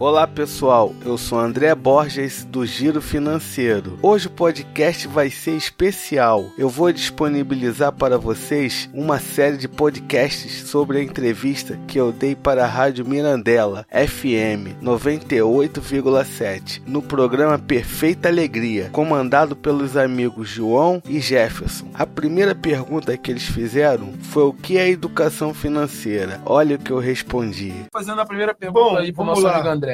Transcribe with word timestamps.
Olá 0.00 0.26
pessoal, 0.26 0.94
eu 1.04 1.18
sou 1.18 1.38
André 1.38 1.74
Borges 1.74 2.42
do 2.42 2.64
Giro 2.64 3.02
Financeiro. 3.02 3.98
Hoje 4.00 4.28
o 4.28 4.30
podcast 4.30 5.06
vai 5.06 5.28
ser 5.28 5.50
especial. 5.50 6.46
Eu 6.56 6.70
vou 6.70 6.90
disponibilizar 6.90 7.92
para 7.92 8.16
vocês 8.16 8.88
uma 8.94 9.18
série 9.18 9.58
de 9.58 9.68
podcasts 9.68 10.70
sobre 10.70 10.96
a 10.96 11.02
entrevista 11.02 11.78
que 11.86 12.00
eu 12.00 12.12
dei 12.12 12.34
para 12.34 12.64
a 12.64 12.66
Rádio 12.66 13.04
Mirandela 13.04 13.84
FM 13.90 14.80
98,7 14.82 16.80
no 16.86 17.02
programa 17.02 17.58
Perfeita 17.58 18.30
Alegria, 18.30 18.88
comandado 18.92 19.54
pelos 19.54 19.98
amigos 19.98 20.48
João 20.48 21.02
e 21.06 21.20
Jefferson. 21.20 21.88
A 21.92 22.06
primeira 22.06 22.54
pergunta 22.54 23.18
que 23.18 23.30
eles 23.30 23.44
fizeram 23.44 24.14
foi 24.22 24.44
o 24.44 24.54
que 24.54 24.78
é 24.78 24.88
educação 24.88 25.52
financeira. 25.52 26.40
Olha 26.46 26.76
o 26.76 26.78
que 26.78 26.90
eu 26.90 26.98
respondi. 26.98 27.74
Fazendo 27.92 28.22
a 28.22 28.24
primeira 28.24 28.54
pergunta 28.54 28.80
Bom, 28.80 28.96
aí 28.96 29.12
para 29.12 29.22
o 29.24 29.26
nosso 29.26 29.42
lá. 29.42 29.56
amigo 29.56 29.68
André. 29.68 29.89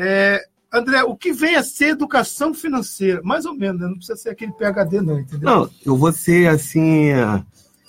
É, 0.00 0.44
André, 0.72 1.02
o 1.02 1.16
que 1.16 1.32
vem 1.32 1.56
a 1.56 1.62
ser 1.62 1.88
educação 1.88 2.54
financeira? 2.54 3.20
Mais 3.24 3.44
ou 3.44 3.52
menos, 3.52 3.80
né? 3.80 3.88
não 3.88 3.96
precisa 3.96 4.16
ser 4.16 4.28
aquele 4.28 4.52
PHD, 4.52 5.00
não, 5.00 5.18
entendeu? 5.18 5.50
Não, 5.50 5.70
eu 5.84 5.96
vou 5.96 6.12
ser 6.12 6.48
assim, 6.48 7.10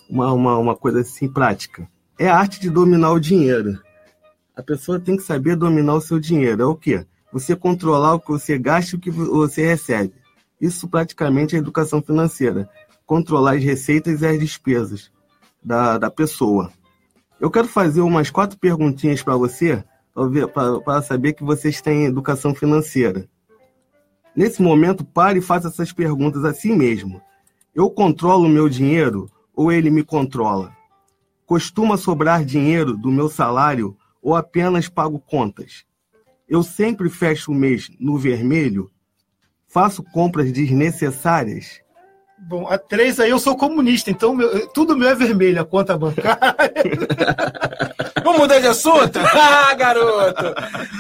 uma, 0.10 0.34
uma, 0.34 0.58
uma 0.58 0.76
coisa 0.76 1.02
assim 1.02 1.32
prática. 1.32 1.88
É 2.18 2.28
a 2.28 2.36
arte 2.36 2.60
de 2.60 2.70
dominar 2.70 3.12
o 3.12 3.20
dinheiro. 3.20 3.80
A 4.56 4.64
pessoa 4.64 5.00
tem 5.00 5.16
que 5.16 5.24
saber 5.24 5.56
dominar 5.56 5.94
o 5.94 6.02
seu 6.02 6.20
dinheiro. 6.20 6.64
É 6.64 6.66
o 6.66 6.76
quê? 6.76 7.06
Você 7.32 7.56
controlar 7.56 8.16
o 8.16 8.20
que 8.20 8.30
você 8.30 8.58
gasta 8.58 8.96
e 8.96 8.98
o 8.98 9.00
que 9.00 9.12
você 9.12 9.68
recebe. 9.68 10.14
Isso 10.60 10.88
praticamente 10.88 11.56
é 11.56 11.60
educação 11.60 12.02
financeira. 12.02 12.68
Controlar 13.06 13.54
as 13.54 13.64
receitas 13.64 14.22
e 14.22 14.26
as 14.26 14.40
despesas 14.40 15.12
da, 15.64 16.00
da 16.00 16.10
pessoa. 16.10 16.72
Eu 17.40 17.52
quero 17.52 17.68
fazer 17.68 18.02
umas 18.02 18.32
quatro 18.32 18.58
perguntinhas 18.58 19.22
para 19.22 19.38
você, 19.38 19.84
para 20.84 21.02
saber 21.02 21.34
que 21.34 21.44
vocês 21.44 21.82
têm 21.82 22.06
educação 22.06 22.54
financeira. 22.54 23.28
Nesse 24.36 24.62
momento, 24.62 25.04
pare 25.04 25.40
e 25.40 25.42
faça 25.42 25.68
essas 25.68 25.92
perguntas 25.92 26.46
a 26.46 26.54
si 26.54 26.72
mesmo. 26.72 27.22
Eu 27.76 27.90
controlo 27.90 28.46
o 28.46 28.50
meu 28.50 28.70
dinheiro 28.70 29.30
ou 29.56 29.72
ele 29.72 29.90
me 29.90 30.04
controla? 30.04 30.72
Costuma 31.46 31.98
sobrar 31.98 32.46
dinheiro 32.46 32.96
do 32.96 33.12
meu 33.12 33.28
salário 33.28 33.98
ou 34.22 34.36
apenas 34.36 34.88
pago 34.88 35.20
contas? 35.20 35.84
Eu 36.48 36.64
sempre 36.64 37.10
fecho 37.10 37.52
o 37.52 37.56
mês 37.56 37.90
no 38.00 38.18
vermelho? 38.18 38.90
Faço 39.68 40.04
compras 40.04 40.52
desnecessárias? 40.52 41.82
Bom, 42.48 42.68
a 42.68 42.78
três 42.78 43.20
aí 43.20 43.30
eu 43.30 43.40
sou 43.40 43.56
comunista, 43.58 44.10
então 44.10 44.34
meu- 44.34 44.68
tudo 44.70 44.96
meu 44.96 45.10
é 45.10 45.16
vermelho, 45.16 45.62
a 45.62 45.66
conta 45.66 45.98
bancária. 45.98 46.40
Mudar 48.40 48.60
de 48.60 48.68
assunto? 48.68 49.20
Ah, 49.60 49.74
garoto! 49.74 50.46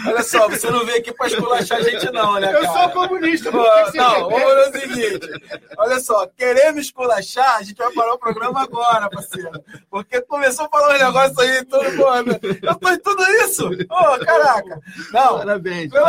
Olha 0.06 0.23
só, 0.23 0.48
você 0.50 0.70
não 0.70 0.86
veio 0.86 1.00
aqui 1.00 1.14
para 1.14 1.28
esculachar 1.28 1.78
a 1.80 1.82
gente 1.82 2.12
não, 2.12 2.40
né, 2.40 2.54
Eu 2.54 2.62
cara? 2.62 2.73
sou 2.73 2.90
comunista. 2.90 3.52
Que 3.52 3.92
que 3.92 3.98
não, 3.98 4.14
quer? 4.14 4.20
vamos 4.20 4.44
fazer 4.44 4.70
o 4.70 4.82
seguinte. 4.82 5.30
Olha 5.78 6.00
só, 6.00 6.28
querendo 6.38 6.80
esculachar, 6.80 7.58
a 7.58 7.64
gente 7.64 7.78
vai 7.78 7.92
parar 7.94 8.14
o 8.14 8.17
programa 8.20 8.62
agora, 8.62 9.10
parceiro. 9.10 9.52
Porque 9.90 10.22
começou 10.22 10.66
a 10.66 10.70
falar 10.70 10.95
um 10.95 11.00
negócio 11.00 11.42
aí, 11.42 11.66
todo 11.66 11.84
mundo. 11.92 12.40
Eu 12.62 12.76
tô 12.76 12.90
em 12.90 13.00
tudo 13.00 13.23
isso? 13.44 13.67
Ô, 13.90 14.26
caraca. 14.26 14.80
Não, 15.12 15.38
Parabéns, 15.40 15.92
Pelo 15.92 16.06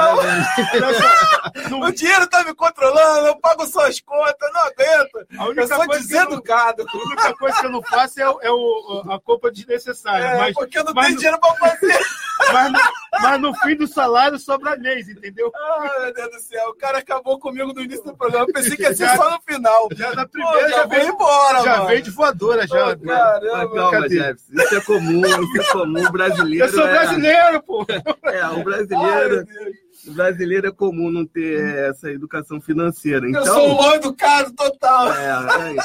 o 1.73 1.93
dinheiro 1.93 2.27
tá 2.29 2.45
me 2.45 2.55
controlando, 2.55 3.27
eu 3.29 3.37
pago 3.37 3.67
suas 3.67 4.01
contas, 4.01 4.51
não 4.53 4.61
aguento. 4.63 5.27
A 5.39 5.45
única 5.47 5.61
Eu 5.63 5.69
sou 5.69 5.77
coisa 5.77 6.07
que 6.07 6.15
eu 6.15 6.19
não- 6.21 6.27
deseducado. 6.31 6.87
A 6.89 6.97
única 6.97 7.35
coisa 7.37 7.61
que 7.61 7.67
eu 7.67 7.71
não 7.71 7.83
faço 7.83 8.21
é, 8.21 8.23
é 8.25 8.51
o- 8.51 9.05
a 9.11 9.21
compra 9.21 9.51
desnecessária. 9.51 10.25
É, 10.25 10.39
mas, 10.39 10.55
porque 10.55 10.79
eu 10.79 10.85
não 10.85 10.93
mas 10.95 11.07
tenho 11.07 11.15
no- 11.15 11.21
dinheiro 11.21 11.41
pra 11.41 11.55
fazer. 11.57 11.99
mas, 12.53 12.73
no, 12.73 12.79
mas 13.21 13.41
no 13.41 13.55
fim 13.57 13.77
do 13.77 13.87
salário 13.87 14.39
sobra 14.39 14.77
mês, 14.77 15.09
entendeu? 15.09 15.53
Ai, 15.55 16.01
meu 16.05 16.15
Deus 16.15 16.31
do 16.31 16.41
céu, 16.41 16.69
o 16.71 16.75
cara 16.75 16.99
acabou 16.99 17.39
comigo 17.39 17.73
no 17.73 17.83
início 17.83 18.05
do 18.05 18.17
programa. 18.17 18.47
Eu 18.49 18.53
pensei 18.53 18.77
que 18.77 18.83
ia 18.83 18.95
ser 18.95 19.15
só 19.17 19.31
no 19.31 19.41
final. 19.47 19.89
Já 19.95 20.15
na 20.15 20.25
Pô, 20.25 20.31
primeira 20.33 20.69
já 20.71 20.77
já, 20.79 20.87
veio 20.87 21.09
embora, 21.13 21.63
já 21.63 21.73
mano. 21.77 21.87
veio 21.89 22.03
de 22.03 22.11
voadora. 22.11 22.67
Já, 22.67 22.97
Pô, 22.97 23.07
caramba, 23.07 23.57
Mas 23.59 23.73
calma? 23.75 24.09
Jefferson. 24.09 24.53
Isso 24.53 24.75
é 24.75 24.81
comum, 24.81 25.27
isso 25.27 25.61
é 25.61 25.65
comum. 25.73 26.07
O 26.07 26.13
brasileiro. 26.13 26.65
Eu 26.67 26.73
sou 26.73 26.87
é- 26.87 26.91
brasileiro, 26.93 27.63
pô. 27.63 27.87
É, 28.25 28.47
o 28.47 28.55
Ai, 28.57 28.63
brasileiro, 28.65 29.43
o 29.43 29.90
brasileiro 30.07 30.67
é 30.69 30.71
comum 30.71 31.11
não 31.11 31.27
ter 31.27 31.61
essa 31.91 32.11
educação 32.11 32.61
financeira. 32.61 33.27
Eu 33.27 33.31
Então, 33.31 33.45
sou 33.45 33.71
um 33.71 33.75
mal 33.77 33.95
educado 33.95 34.53
total. 34.53 35.13
é, 35.13 35.73
é, 35.73 35.77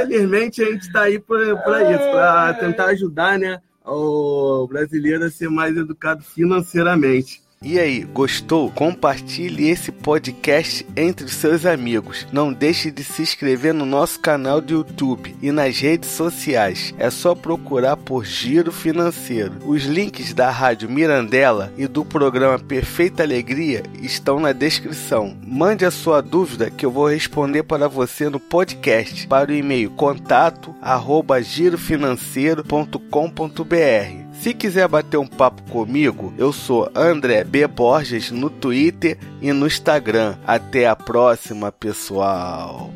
infelizmente 0.00 0.62
a 0.62 0.66
gente 0.66 0.82
está 0.82 1.02
aí 1.02 1.18
para 1.18 1.92
isso, 1.92 2.10
para 2.10 2.54
tentar 2.54 2.86
ajudar, 2.86 3.38
né, 3.38 3.60
o 3.84 4.66
brasileiro 4.68 5.24
a 5.24 5.30
ser 5.30 5.48
mais 5.48 5.76
educado 5.76 6.22
financeiramente. 6.22 7.42
E 7.62 7.78
aí, 7.78 8.04
gostou? 8.04 8.70
Compartilhe 8.70 9.68
esse 9.68 9.90
podcast 9.90 10.86
entre 10.94 11.26
seus 11.28 11.64
amigos. 11.64 12.26
Não 12.30 12.52
deixe 12.52 12.90
de 12.90 13.02
se 13.02 13.22
inscrever 13.22 13.72
no 13.72 13.86
nosso 13.86 14.20
canal 14.20 14.60
do 14.60 14.74
YouTube 14.74 15.34
e 15.40 15.50
nas 15.50 15.78
redes 15.78 16.10
sociais. 16.10 16.92
É 16.98 17.08
só 17.10 17.34
procurar 17.34 17.96
por 17.96 18.26
Giro 18.26 18.70
Financeiro. 18.70 19.54
Os 19.64 19.84
links 19.84 20.34
da 20.34 20.50
Rádio 20.50 20.90
Mirandela 20.90 21.72
e 21.78 21.86
do 21.86 22.04
programa 22.04 22.58
Perfeita 22.58 23.22
Alegria 23.22 23.82
estão 24.02 24.38
na 24.38 24.52
descrição. 24.52 25.34
Mande 25.42 25.86
a 25.86 25.90
sua 25.90 26.20
dúvida 26.20 26.70
que 26.70 26.84
eu 26.84 26.90
vou 26.90 27.08
responder 27.08 27.62
para 27.62 27.88
você 27.88 28.28
no 28.28 28.38
podcast 28.38 29.26
para 29.26 29.50
o 29.50 29.54
e-mail 29.54 29.90
contato 29.90 30.74
arroba 30.82 31.42
girofinanceiro.com.br. 31.42 34.25
Se 34.40 34.54
quiser 34.54 34.86
bater 34.88 35.16
um 35.16 35.26
papo 35.26 35.62
comigo, 35.70 36.32
eu 36.38 36.52
sou 36.52 36.90
André 36.94 37.42
B. 37.42 37.66
Borges 37.66 38.30
no 38.30 38.48
Twitter 38.48 39.18
e 39.42 39.52
no 39.52 39.66
Instagram. 39.66 40.36
Até 40.46 40.86
a 40.86 40.94
próxima, 40.94 41.72
pessoal! 41.72 42.95